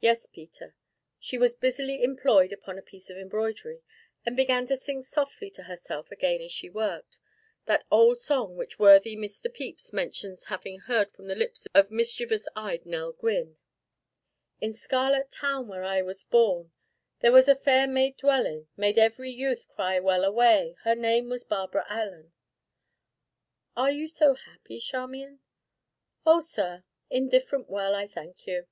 "Yes, 0.00 0.26
Peter." 0.26 0.74
She 1.20 1.36
was 1.36 1.54
busily 1.54 2.02
employed 2.02 2.52
upon 2.54 2.78
a 2.78 2.82
piece 2.82 3.10
of 3.10 3.18
embroidery, 3.18 3.82
and 4.24 4.34
began 4.36 4.64
to 4.66 4.76
sing 4.76 5.02
softly 5.02 5.50
to 5.50 5.64
herself 5.64 6.10
again 6.10 6.40
as 6.40 6.50
she 6.50 6.70
worked, 6.70 7.18
that 7.66 7.84
old 7.92 8.18
song 8.18 8.56
which 8.56 8.78
worthy 8.78 9.14
Mr. 9.14 9.44
Pepys 9.44 9.92
mentions 9.92 10.46
having 10.46 10.80
heard 10.80 11.12
from 11.12 11.26
the 11.26 11.34
lips 11.36 11.68
of 11.74 11.90
mischievous 11.92 12.48
eyed 12.56 12.86
Nell 12.86 13.12
Gwynn: 13.12 13.58
"In 14.60 14.72
Scarlet 14.72 15.30
town, 15.30 15.68
where 15.68 15.84
I 15.84 16.02
was 16.02 16.24
born, 16.24 16.72
There 17.20 17.30
was 17.30 17.46
a 17.46 17.54
fair 17.54 17.86
maid 17.86 18.16
dwellin', 18.16 18.68
Made 18.76 18.98
every 18.98 19.30
youth 19.30 19.68
cry 19.68 20.00
Well 20.00 20.24
a 20.24 20.32
way! 20.32 20.76
Her 20.82 20.96
name 20.96 21.28
was 21.28 21.44
Barbara 21.44 21.84
Allen." 21.88 22.32
"Are 23.76 23.92
you 23.92 24.08
so 24.08 24.34
happy, 24.34 24.80
Charmian?" 24.80 25.40
"Oh, 26.26 26.40
sir, 26.40 26.84
indifferent 27.10 27.68
well, 27.68 27.94
I 27.94 28.08
thank 28.08 28.46
you. 28.46 28.66